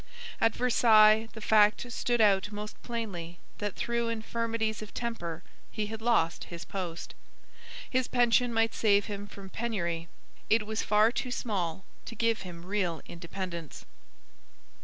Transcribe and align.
At 0.41 0.55
Versailles 0.55 1.27
the 1.33 1.41
fact 1.41 1.91
stood 1.91 2.21
out 2.21 2.51
most 2.51 2.81
plainly 2.81 3.37
that 3.59 3.75
through 3.75 4.09
infirmities 4.09 4.81
of 4.81 4.95
temper 4.95 5.43
he 5.71 5.85
had 5.85 6.01
lost 6.01 6.45
his 6.45 6.65
post. 6.65 7.13
His 7.87 8.07
pension 8.07 8.51
might 8.51 8.73
save 8.73 9.05
him 9.05 9.27
from 9.27 9.51
penury. 9.51 10.07
It 10.49 10.65
was 10.65 10.81
far 10.81 11.11
too 11.11 11.29
small 11.29 11.85
to 12.05 12.15
give 12.15 12.41
him 12.41 12.65
real 12.65 13.03
independence. 13.05 13.85